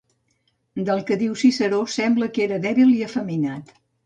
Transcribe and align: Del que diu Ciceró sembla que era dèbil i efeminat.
Del 0.87 1.03
que 1.09 1.17
diu 1.23 1.35
Ciceró 1.41 1.83
sembla 1.97 2.31
que 2.39 2.45
era 2.47 2.59
dèbil 2.65 2.97
i 2.97 3.05
efeminat. 3.11 3.73